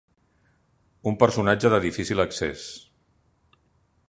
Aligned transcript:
Un 1.11 1.19
personatge 1.25 1.71
de 1.75 1.81
difícil 1.85 2.25
accés. 2.27 2.67